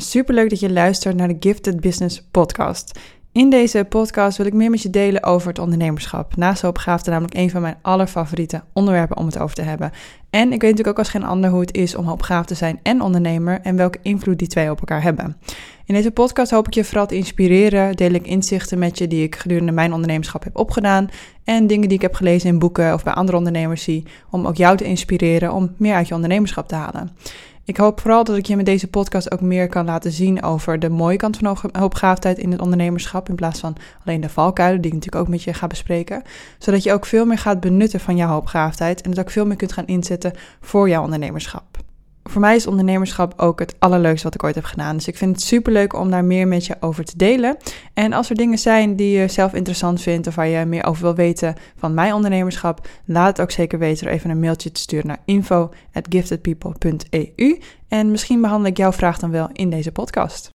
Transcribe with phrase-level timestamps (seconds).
[0.00, 2.98] Superleuk dat je luistert naar de Gifted Business podcast.
[3.32, 6.36] In deze podcast wil ik meer met je delen over het ondernemerschap.
[6.36, 9.90] Naast hoopgaafde namelijk een van mijn allerfavoriete onderwerpen om het over te hebben.
[10.30, 12.80] En ik weet natuurlijk ook als geen ander hoe het is om hoopgaaf te zijn
[12.82, 15.36] en ondernemer en welke invloed die twee op elkaar hebben.
[15.84, 19.22] In deze podcast hoop ik je vooral te inspireren, deel ik inzichten met je die
[19.22, 21.08] ik gedurende mijn ondernemerschap heb opgedaan
[21.44, 24.56] en dingen die ik heb gelezen in boeken of bij andere ondernemers zie, om ook
[24.56, 27.10] jou te inspireren om meer uit je ondernemerschap te halen.
[27.70, 30.78] Ik hoop vooral dat ik je met deze podcast ook meer kan laten zien over
[30.78, 33.28] de mooie kant van hoopgaafdheid in het ondernemerschap.
[33.28, 36.22] In plaats van alleen de valkuilen, die ik natuurlijk ook met je ga bespreken.
[36.58, 39.56] Zodat je ook veel meer gaat benutten van jouw hoopgaafdheid en het ook veel meer
[39.56, 41.69] kunt gaan inzetten voor jouw ondernemerschap
[42.24, 44.96] voor mij is ondernemerschap ook het allerleukste wat ik ooit heb gedaan.
[44.96, 47.56] Dus ik vind het superleuk om daar meer met je over te delen.
[47.94, 51.02] En als er dingen zijn die je zelf interessant vindt of waar je meer over
[51.02, 54.80] wil weten van mijn ondernemerschap, laat het ook zeker weten door even een mailtje te
[54.80, 57.60] sturen naar info@giftedpeople.eu.
[57.88, 60.50] En misschien behandel ik jouw vraag dan wel in deze podcast.